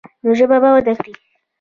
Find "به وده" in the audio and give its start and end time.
0.61-0.91